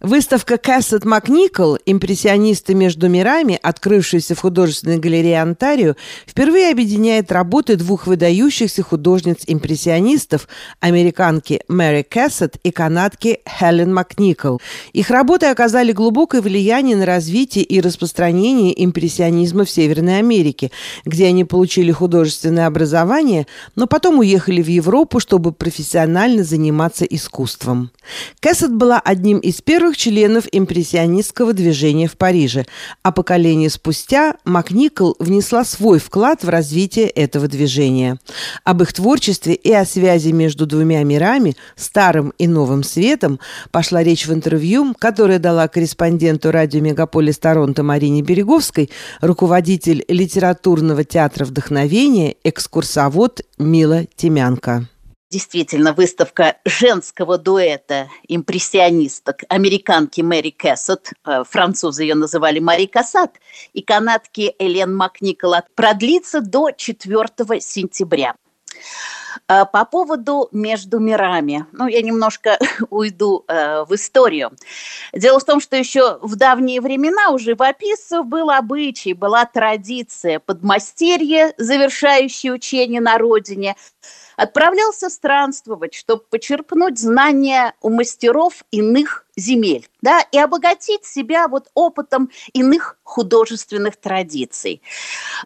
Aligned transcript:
Выставка 0.00 0.56
Кассет 0.56 1.04
Макникол 1.04 1.76
«Импрессионисты 1.84 2.74
между 2.74 3.10
мирами», 3.10 3.58
открывшаяся 3.62 4.34
в 4.34 4.40
художественной 4.40 4.96
галерее 4.96 5.42
Онтарио, 5.42 5.94
впервые 6.26 6.70
объединяет 6.70 7.30
работы 7.30 7.76
двух 7.76 8.06
выдающихся 8.06 8.82
художниц-импрессионистов, 8.82 10.48
американки 10.80 11.60
Мэри 11.68 12.00
Кассет 12.00 12.56
и 12.62 12.70
канадки 12.70 13.40
Хелен 13.46 13.92
Макникол. 13.92 14.62
Их 14.94 15.10
работы 15.10 15.46
оказали 15.46 15.92
глубокое 15.92 16.40
влияние 16.40 16.96
на 16.96 17.04
развитие 17.04 17.64
и 17.64 17.78
распространение 17.82 18.72
импрессионизма 18.82 19.66
в 19.66 19.70
Северной 19.70 20.20
Америке, 20.20 20.70
где 21.04 21.26
они 21.26 21.44
получили 21.44 21.92
художественное 21.92 22.66
образование, 22.66 23.46
но 23.76 23.86
потом 23.86 24.20
уехали 24.20 24.62
в 24.62 24.68
Европу, 24.68 25.20
чтобы 25.20 25.52
профессионально 25.52 26.42
заниматься 26.42 27.04
искусством. 27.04 27.90
Кассет 28.40 28.72
была 28.72 28.98
одним 28.98 29.40
из 29.40 29.60
первых 29.60 29.89
первых 29.90 29.96
членов 29.96 30.44
импрессионистского 30.52 31.52
движения 31.52 32.06
в 32.06 32.16
Париже, 32.16 32.64
а 33.02 33.10
поколение 33.10 33.70
спустя 33.70 34.34
Макникол 34.44 35.16
внесла 35.18 35.64
свой 35.64 35.98
вклад 35.98 36.44
в 36.44 36.48
развитие 36.48 37.08
этого 37.08 37.48
движения. 37.48 38.18
Об 38.64 38.82
их 38.82 38.92
творчестве 38.92 39.54
и 39.54 39.72
о 39.72 39.84
связи 39.84 40.30
между 40.30 40.66
двумя 40.66 41.02
мирами, 41.02 41.56
старым 41.76 42.32
и 42.38 42.46
новым 42.46 42.84
светом, 42.84 43.40
пошла 43.72 44.04
речь 44.04 44.26
в 44.26 44.32
интервью, 44.32 44.94
которое 44.98 45.38
дала 45.38 45.66
корреспонденту 45.66 46.52
радио 46.52 46.80
«Мегаполис 46.80 47.38
Торонто» 47.38 47.82
Марине 47.82 48.22
Береговской 48.22 48.90
руководитель 49.20 50.04
литературного 50.08 51.02
театра 51.04 51.44
вдохновения, 51.44 52.36
экскурсовод 52.44 53.40
Мила 53.58 54.04
Темянко. 54.14 54.89
Действительно, 55.30 55.92
выставка 55.92 56.56
женского 56.64 57.38
дуэта 57.38 58.08
импрессионисток 58.26 59.44
американки 59.48 60.22
Мэри 60.22 60.50
Кэссет, 60.50 61.12
э, 61.24 61.44
французы 61.48 62.02
ее 62.02 62.16
называли 62.16 62.58
Мари 62.58 62.86
Кассат, 62.86 63.36
и 63.72 63.80
канадки 63.80 64.56
Элен 64.58 64.96
Макникола 64.96 65.64
продлится 65.76 66.40
до 66.40 66.72
4 66.72 67.60
сентября. 67.60 68.34
Э, 69.46 69.66
по 69.72 69.84
поводу 69.84 70.48
«Между 70.50 70.98
мирами». 70.98 71.64
Ну, 71.70 71.86
я 71.86 72.02
немножко 72.02 72.58
уйду 72.90 73.44
э, 73.46 73.84
в 73.84 73.94
историю. 73.94 74.50
Дело 75.12 75.38
в 75.38 75.44
том, 75.44 75.60
что 75.60 75.76
еще 75.76 76.18
в 76.22 76.34
давние 76.34 76.80
времена 76.80 77.30
у 77.30 77.38
живописцев 77.38 78.26
был 78.26 78.50
обычай, 78.50 79.12
была 79.12 79.44
традиция 79.44 80.40
подмастерье, 80.40 81.54
завершающее 81.56 82.52
учение 82.52 83.00
на 83.00 83.16
родине– 83.16 83.76
отправлялся 84.36 85.10
странствовать, 85.10 85.94
чтобы 85.94 86.22
почерпнуть 86.30 86.98
знания 86.98 87.74
у 87.80 87.90
мастеров 87.90 88.64
иных 88.70 89.26
земель, 89.36 89.88
да, 90.02 90.20
и 90.32 90.38
обогатить 90.38 91.04
себя 91.04 91.48
вот 91.48 91.70
опытом 91.74 92.30
иных 92.52 92.98
художественных 93.02 93.96
традиций. 93.96 94.82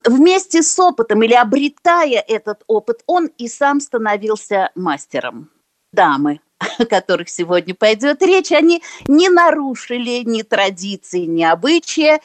Вместе 0.05 0.63
с 0.63 0.79
опытом 0.79 1.23
или 1.23 1.35
обретая 1.35 2.21
этот 2.21 2.63
опыт, 2.67 3.03
он 3.07 3.27
и 3.39 3.49
сам 3.49 3.81
становился 3.81 4.71
мастером. 4.75 5.51
Дамы, 5.93 6.41
о 6.79 6.87
которых 6.87 7.29
сегодня 7.29 7.75
пойдет 7.75 8.23
речь, 8.23 8.53
они 8.53 8.83
не 9.07 9.29
нарушили 9.29 10.23
ни 10.25 10.43
традиции, 10.43 11.25
ни 11.25 11.45
обычаи, 11.45 12.21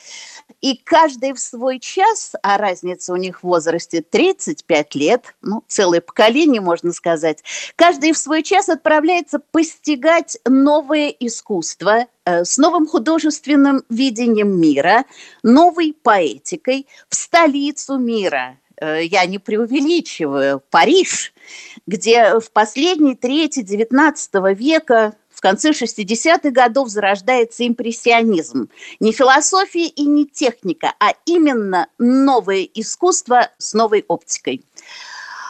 и 0.62 0.76
каждый 0.76 1.34
в 1.34 1.40
свой 1.40 1.80
час, 1.80 2.34
а 2.44 2.58
разница 2.58 3.14
у 3.14 3.16
них 3.16 3.40
в 3.40 3.44
возрасте 3.44 4.02
35 4.02 4.96
лет, 4.96 5.36
ну, 5.42 5.64
целое 5.68 6.02
поколение, 6.02 6.62
можно 6.62 6.92
сказать, 6.92 7.44
каждый 7.76 8.14
в 8.14 8.18
свой 8.18 8.44
час 8.44 8.70
отправляется 8.70 9.40
постигать 9.40 10.38
новое 10.46 11.10
искусство 11.10 12.06
э, 12.26 12.44
с 12.44 12.58
новым 12.58 12.88
художественным 12.88 13.84
видением 13.90 14.60
мира, 14.60 15.06
новой 15.44 15.94
поэтикой 15.94 16.88
в 17.10 17.16
столицу 17.16 17.98
мира– 17.98 18.58
Э, 18.80 19.04
я 19.04 19.26
не 19.26 19.40
преувеличиваю, 19.40 20.62
Париж, 20.70 21.34
где 21.86 22.40
в 22.40 22.52
последней 22.52 23.16
трети 23.16 23.60
XIX 23.60 24.56
века 24.56 25.16
в 25.40 25.42
конце 25.42 25.70
60-х 25.70 26.52
годов 26.52 26.90
зарождается 26.90 27.66
импрессионизм. 27.66 28.70
Не 29.00 29.14
философия 29.14 29.88
и 29.88 30.06
не 30.06 30.26
техника, 30.26 30.94
а 31.00 31.14
именно 31.26 31.88
новое 31.98 32.68
искусство 32.74 33.48
с 33.58 33.74
новой 33.74 34.04
оптикой. 34.10 34.66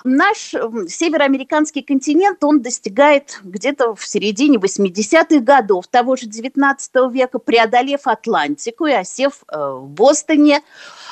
Наш 0.03 0.51
североамериканский 0.51 1.81
континент, 1.81 2.43
он 2.43 2.61
достигает 2.61 3.39
где-то 3.43 3.95
в 3.95 4.05
середине 4.05 4.57
80-х 4.59 5.39
годов 5.39 5.87
того 5.87 6.15
же 6.15 6.27
19 6.27 6.91
века, 7.11 7.39
преодолев 7.39 8.01
Атлантику 8.05 8.85
и 8.85 8.93
осев 8.93 9.43
э, 9.47 9.57
в 9.57 9.87
Бостоне, 9.87 10.61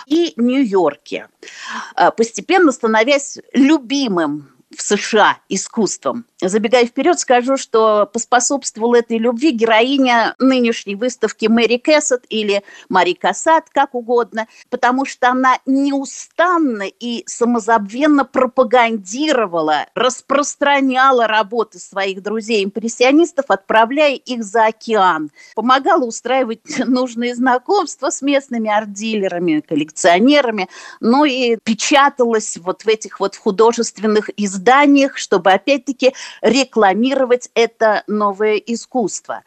и 0.06 0.34
Нью-Йорке, 0.38 1.30
а, 1.96 2.12
постепенно 2.12 2.72
становясь 2.72 3.40
любимым 3.54 4.57
в 4.76 4.82
США 4.82 5.38
искусством. 5.50 6.26
Забегая 6.42 6.86
вперед, 6.86 7.20
скажу, 7.20 7.58
что 7.58 8.06
поспособствовала 8.06 8.98
этой 8.98 9.18
любви 9.18 9.52
героиня 9.52 10.36
нынешней 10.40 10.96
выставки 10.96 11.48
Мэри 11.48 11.78
Кэссет 11.78 12.26
или 12.30 12.64
Мари 12.90 13.14
Кассат, 13.14 13.70
как 13.72 13.96
угодно, 13.96 14.48
потому 14.70 15.06
что 15.06 15.30
она 15.30 15.58
неустанно 15.66 16.84
и 16.84 17.24
самозабвенно 17.26 18.26
пропагандировала, 18.26 19.88
распространяла 19.96 21.28
работы 21.28 21.80
своих 21.80 22.22
друзей-импрессионистов, 22.22 23.46
отправляя 23.48 24.16
их 24.16 24.44
за 24.44 24.66
океан. 24.66 25.32
Помогала 25.56 26.04
устраивать 26.04 26.62
нужные 26.86 27.36
знакомства 27.36 28.10
с 28.10 28.22
местными 28.22 28.70
арт-дилерами, 28.70 29.62
коллекционерами, 29.62 30.68
ну 31.00 31.24
и 31.26 31.58
печаталась 31.64 32.58
вот 32.58 32.84
в 32.84 32.88
этих 32.88 33.20
вот 33.20 33.36
художественных 33.38 34.30
изданиях 34.38 34.57
изданиях, 34.58 35.18
чтобы 35.18 35.52
опять-таки 35.52 36.14
рекламировать 36.42 37.50
это 37.54 38.04
новое 38.08 38.56
искусство. 38.56 39.44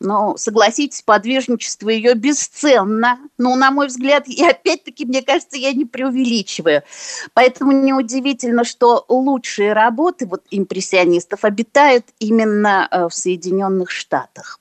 Но, 0.00 0.36
согласитесь, 0.36 1.02
подвижничество 1.02 1.88
ее 1.88 2.14
бесценно. 2.14 3.18
Ну, 3.38 3.54
на 3.56 3.70
мой 3.70 3.88
взгляд, 3.88 4.26
и 4.26 4.44
опять-таки, 4.44 5.04
мне 5.04 5.22
кажется, 5.22 5.56
я 5.56 5.72
не 5.72 5.84
преувеличиваю. 5.84 6.82
Поэтому 7.34 7.72
неудивительно, 7.72 8.64
что 8.64 9.04
лучшие 9.08 9.72
работы 9.72 10.26
вот 10.26 10.44
импрессионистов 10.50 11.44
обитают 11.44 12.06
именно 12.18 12.88
э, 12.90 13.08
в 13.08 13.14
Соединенных 13.14 13.90
Штатах. 13.90 14.58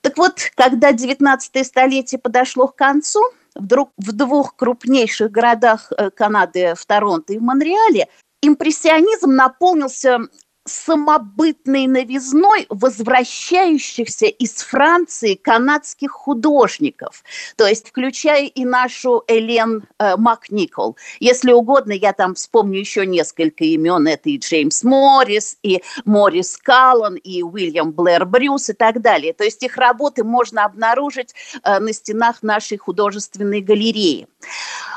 Так 0.00 0.18
вот, 0.18 0.40
когда 0.54 0.92
19 0.92 1.66
столетие 1.66 2.18
подошло 2.18 2.68
к 2.68 2.76
концу, 2.76 3.20
вдруг 3.54 3.90
в 3.96 4.12
двух 4.12 4.54
крупнейших 4.56 5.30
городах 5.30 5.92
э, 5.96 6.10
Канады, 6.10 6.74
в 6.76 6.84
Торонто 6.86 7.32
и 7.32 7.38
в 7.38 7.42
Монреале, 7.42 8.08
импрессионизм 8.46 9.32
наполнился 9.32 10.20
самобытной 10.66 11.86
новизной 11.86 12.66
возвращающихся 12.68 14.26
из 14.26 14.54
Франции 14.62 15.34
канадских 15.34 16.10
художников, 16.10 17.22
то 17.56 17.66
есть 17.66 17.88
включая 17.88 18.46
и 18.46 18.64
нашу 18.64 19.24
Элен 19.28 19.84
э, 19.98 20.16
Макникол. 20.16 20.96
Если 21.20 21.52
угодно, 21.52 21.92
я 21.92 22.12
там 22.12 22.34
вспомню 22.34 22.80
еще 22.80 23.06
несколько 23.06 23.64
имен. 23.64 24.06
Это 24.06 24.28
и 24.28 24.38
Джеймс 24.38 24.82
Моррис, 24.82 25.56
и 25.62 25.82
Моррис 26.04 26.56
Каллан, 26.56 27.14
и 27.16 27.42
Уильям 27.42 27.92
Блэр 27.92 28.26
Брюс 28.26 28.68
и 28.70 28.72
так 28.72 29.00
далее. 29.00 29.32
То 29.32 29.44
есть 29.44 29.62
их 29.62 29.76
работы 29.76 30.24
можно 30.24 30.64
обнаружить 30.64 31.34
э, 31.62 31.78
на 31.78 31.92
стенах 31.92 32.42
нашей 32.42 32.78
художественной 32.78 33.60
галереи. 33.60 34.26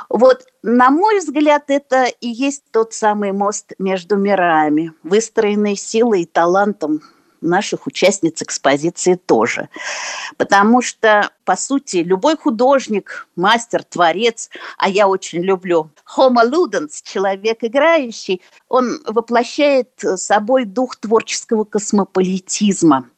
Вот, 0.09 0.45
на 0.63 0.89
мой 0.89 1.19
взгляд, 1.19 1.65
это 1.67 2.05
и 2.05 2.27
есть 2.27 2.63
тот 2.71 2.93
самый 2.93 3.31
мост 3.31 3.73
между 3.77 4.17
мирами, 4.17 4.91
выстроенный 5.03 5.75
силой 5.75 6.23
и 6.23 6.25
талантом 6.25 7.01
наших 7.41 7.87
участниц 7.87 8.41
экспозиции 8.41 9.15
тоже. 9.15 9.69
Потому 10.37 10.81
что, 10.81 11.29
по 11.45 11.55
сути, 11.55 11.97
любой 11.97 12.37
художник, 12.37 13.27
мастер, 13.35 13.83
творец, 13.83 14.49
а 14.77 14.89
я 14.89 15.07
очень 15.07 15.41
люблю 15.41 15.89
homo 16.17 16.43
ludens, 16.43 17.01
человек 17.03 17.59
играющий, 17.61 18.41
он 18.67 19.01
воплощает 19.05 19.89
собой 20.15 20.65
дух 20.65 20.97
творческого 20.97 21.63
космополитизма. 21.63 23.09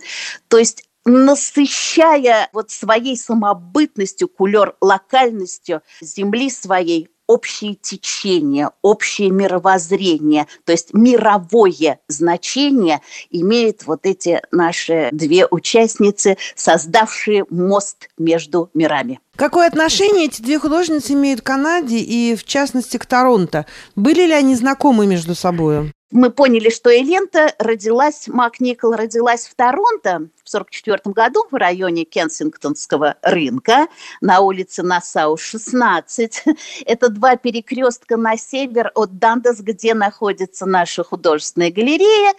То 0.50 0.58
есть 0.58 0.88
насыщая 1.06 2.50
вот 2.54 2.72
своей 2.72 3.18
самобытностью, 3.18 4.28
кулер 4.28 4.76
локальностью 4.82 5.82
земли 6.02 6.50
своей, 6.50 7.10
общее 7.28 7.76
течение, 7.76 8.72
общее 8.82 9.30
мировоззрение, 9.30 10.48
то 10.66 10.74
есть 10.74 10.94
мировое 10.94 12.00
значение 12.10 13.02
имеют 13.30 13.86
вот 13.86 14.02
эти 14.04 14.42
наши 14.52 15.10
две 15.14 15.48
участницы, 15.50 16.38
создавшие 16.56 17.46
мост 17.50 18.10
между 18.18 18.70
мирами. 18.74 19.20
Какое 19.38 19.68
отношение 19.68 20.26
эти 20.26 20.42
две 20.42 20.60
художницы 20.60 21.14
имеют 21.14 21.42
к 21.42 21.46
Канаде 21.46 22.00
и, 22.00 22.36
в 22.36 22.44
частности, 22.44 22.98
к 22.98 23.06
Торонто? 23.06 23.66
Были 23.96 24.26
ли 24.26 24.34
они 24.34 24.56
знакомы 24.56 25.08
между 25.08 25.34
собой? 25.34 25.94
Мы 26.12 26.30
поняли, 26.30 26.70
что 26.70 26.94
Элента 26.94 27.54
родилась, 27.58 28.28
Мак 28.28 28.60
Никол 28.60 28.94
родилась 28.94 29.48
в 29.48 29.56
Торонто 29.56 30.28
в 30.44 30.48
1944 30.54 31.14
году 31.14 31.46
в 31.50 31.56
районе 31.56 32.04
Кенсингтонского 32.04 33.16
рынка 33.22 33.88
на 34.20 34.42
улице 34.42 34.84
Нассау, 34.84 35.38
16. 35.38 36.44
Это 36.86 37.10
два 37.10 37.38
перекрестка 37.38 38.18
на 38.18 38.38
север 38.38 38.92
от 38.96 39.18
Дандас, 39.20 39.62
где 39.62 39.94
находится 39.94 40.66
наша 40.66 41.04
художественная 41.04 41.72
галерея 41.72 42.34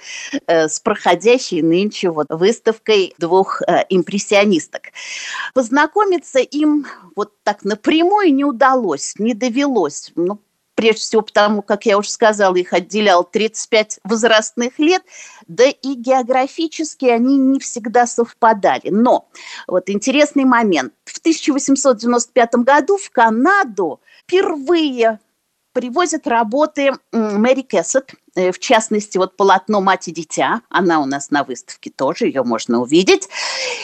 э, 0.47 0.69
с 0.69 0.79
проходящей 0.79 1.63
нынче 1.63 2.11
вот 2.11 2.27
выставкой 2.29 3.15
двух 3.19 3.63
э, 3.63 3.87
импрессионисток. 3.89 4.83
Познакомиться 5.55 6.41
им 6.41 6.87
вот 7.17 7.33
так 7.43 7.65
напрямую 7.65 8.35
не 8.35 8.45
удалось, 8.45 9.15
не 9.19 9.33
довелось. 9.35 10.13
Ну, 10.15 10.39
прежде 10.75 11.01
всего 11.01 11.23
потому, 11.23 11.63
как 11.63 11.87
я 11.87 11.99
уже 11.99 12.11
сказала, 12.11 12.57
их 12.57 12.73
отделял 12.73 13.25
35 13.25 14.01
возрастных 14.05 14.79
лет, 14.79 15.03
да 15.47 15.65
и 15.65 15.95
географически 15.95 17.07
они 17.07 17.37
не 17.37 17.61
всегда 17.61 18.07
совпадали. 18.07 18.89
Но 18.91 19.29
вот 19.67 19.91
интересный 19.91 20.45
момент. 20.45 20.93
В 21.05 21.19
1895 21.19 22.55
году 22.57 22.97
в 22.97 23.11
Канаду 23.11 24.01
впервые 24.25 25.21
привозят 25.73 26.27
работы 26.27 26.93
Мэри 27.13 27.63
Кэссет, 27.63 28.13
э, 28.35 28.53
в 28.53 28.59
частности, 28.59 29.17
вот 29.17 29.37
полотно 29.37 29.81
«Мать 29.81 30.09
и 30.09 30.13
дитя», 30.13 30.61
она 30.69 31.01
у 31.01 31.07
нас 31.07 31.31
на 31.31 31.45
выставке 31.45 31.91
тоже, 31.91 32.27
ее 32.27 32.43
можно 32.43 32.81
увидеть. 32.81 33.29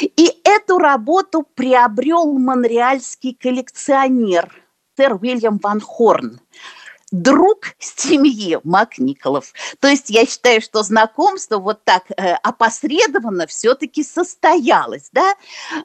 И 0.00 0.40
эту 0.44 0.78
работу 0.78 1.46
приобрел 1.54 2.38
монреальский 2.38 3.34
коллекционер 3.34 4.52
сэр 4.98 5.14
Уильям 5.14 5.58
Ван 5.62 5.80
Хорн 5.80 6.40
друг 7.10 7.74
семьи 7.78 8.58
Макниколов. 8.64 9.52
То 9.80 9.88
есть 9.88 10.10
я 10.10 10.26
считаю, 10.26 10.60
что 10.60 10.82
знакомство 10.82 11.58
вот 11.58 11.82
так 11.84 12.04
э, 12.10 12.34
опосредованно 12.42 13.46
все-таки 13.46 14.02
состоялось, 14.02 15.08
да, 15.12 15.34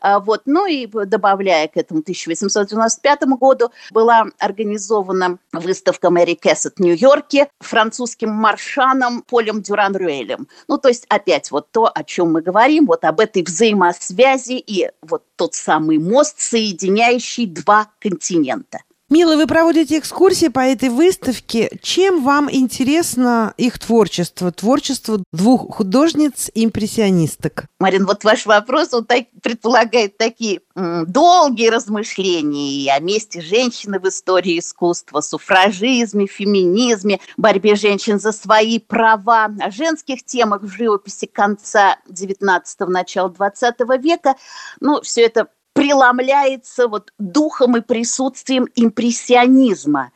а, 0.01 0.19
вот, 0.19 0.43
ну 0.45 0.65
и 0.65 0.87
добавляя 0.87 1.67
к 1.67 1.77
этому 1.77 2.01
1895 2.01 3.23
году 3.39 3.71
была 3.91 4.25
организована 4.39 5.37
выставка 5.51 6.09
Мэри 6.09 6.35
Кэссет 6.35 6.75
в 6.77 6.79
Нью-Йорке 6.81 7.49
французским 7.59 8.29
маршаном 8.29 9.21
Полем 9.23 9.61
Дюран-Рюэлем. 9.61 10.47
Ну, 10.67 10.77
то 10.77 10.89
есть 10.89 11.05
опять 11.09 11.51
вот 11.51 11.71
то, 11.71 11.89
о 11.93 12.03
чем 12.03 12.33
мы 12.33 12.41
говорим, 12.41 12.85
вот 12.85 13.05
об 13.05 13.19
этой 13.19 13.43
взаимосвязи 13.43 14.53
и 14.53 14.89
вот 15.01 15.23
тот 15.35 15.53
самый 15.53 15.97
мост, 15.97 16.39
соединяющий 16.39 17.45
два 17.45 17.87
континента. 17.99 18.79
Мила, 19.13 19.35
вы 19.35 19.45
проводите 19.45 19.99
экскурсии 19.99 20.47
по 20.47 20.61
этой 20.61 20.89
выставке. 20.89 21.69
Чем 21.83 22.23
вам 22.23 22.49
интересно 22.51 23.53
их 23.57 23.77
творчество, 23.77 24.51
творчество 24.51 25.23
двух 25.31 25.75
художниц-импрессионисток? 25.75 27.65
Марин, 27.79 28.07
вот 28.07 28.23
ваш 28.23 28.47
вопрос 28.47 28.91
он 28.91 29.05
так, 29.05 29.25
предполагает 29.43 30.17
такие 30.17 30.61
м, 30.75 31.05
долгие 31.05 31.69
размышления 31.69 32.91
о 32.91 32.99
месте 33.01 33.39
женщины 33.39 33.99
в 33.99 34.07
истории 34.07 34.57
искусства, 34.57 35.21
суфражизме, 35.21 36.25
феминизме, 36.25 37.19
борьбе 37.37 37.75
женщин 37.75 38.19
за 38.19 38.31
свои 38.31 38.79
права, 38.79 39.51
о 39.59 39.69
женских 39.69 40.25
темах 40.25 40.63
в 40.63 40.69
живописи 40.69 41.27
конца 41.27 41.97
XIX– 42.09 42.63
начала 42.87 43.29
XX 43.29 44.01
века. 44.01 44.33
Ну, 44.79 45.01
все 45.01 45.21
это 45.21 45.49
преломляется 45.73 46.87
вот 46.87 47.11
духом 47.17 47.77
и 47.77 47.81
присутствием 47.81 48.67
импрессионизма. 48.75 50.11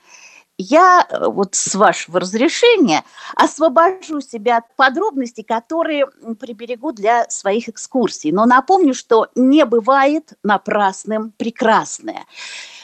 Я 0.60 1.06
э, 1.08 1.28
вот 1.28 1.54
с 1.54 1.76
вашего 1.76 2.20
разрешения 2.20 3.04
освобожу 3.36 4.22
себя 4.22 4.58
от 4.58 4.76
подробностей, 4.76 5.44
которые 5.44 6.08
приберегу 6.40 6.92
для 6.92 7.30
своих 7.30 7.70
экскурсий. 7.70 8.32
Но 8.32 8.46
напомню, 8.46 8.94
что 8.94 9.28
не 9.36 9.66
бывает 9.66 10.34
напрасным 10.44 11.32
прекрасное. 11.38 12.26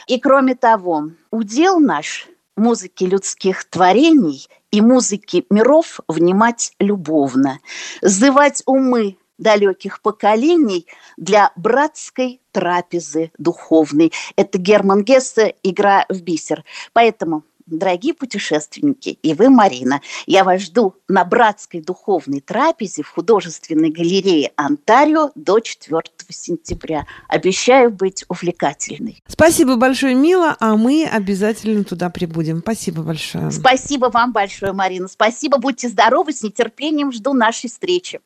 И 0.07 0.19
кроме 0.19 0.55
того, 0.55 1.09
удел 1.31 1.79
наш 1.79 2.27
музыки 2.55 3.05
людских 3.05 3.63
творений 3.65 4.47
и 4.69 4.81
музыки 4.81 5.45
миров 5.49 5.99
внимать 6.07 6.73
любовно, 6.79 7.59
зывать 8.01 8.61
умы 8.65 9.17
далеких 9.37 10.01
поколений 10.01 10.87
для 11.17 11.51
братской 11.55 12.41
трапезы 12.51 13.31
духовной. 13.37 14.11
Это 14.35 14.57
Герман 14.57 15.03
Гессе 15.03 15.55
«Игра 15.63 16.05
в 16.09 16.21
бисер». 16.21 16.63
Поэтому 16.93 17.43
дорогие 17.65 18.13
путешественники, 18.13 19.17
и 19.21 19.33
вы, 19.33 19.49
Марина, 19.49 20.01
я 20.25 20.43
вас 20.43 20.61
жду 20.61 20.95
на 21.07 21.23
братской 21.23 21.81
духовной 21.81 22.41
трапезе 22.41 23.03
в 23.03 23.09
художественной 23.09 23.89
галерее 23.89 24.51
Онтарио 24.55 25.31
до 25.35 25.59
4 25.59 26.01
сентября. 26.29 27.05
Обещаю 27.27 27.91
быть 27.91 28.25
увлекательной. 28.27 29.21
Спасибо 29.27 29.75
большое, 29.75 30.15
Мила, 30.15 30.55
а 30.59 30.75
мы 30.75 31.05
обязательно 31.05 31.83
туда 31.83 32.09
прибудем. 32.09 32.59
Спасибо 32.59 33.03
большое. 33.03 33.51
Спасибо 33.51 34.07
вам 34.07 34.33
большое, 34.33 34.73
Марина. 34.73 35.07
Спасибо, 35.07 35.57
будьте 35.57 35.89
здоровы, 35.89 36.33
с 36.33 36.43
нетерпением 36.43 37.11
жду 37.11 37.33
нашей 37.33 37.69
встречи. 37.69 38.19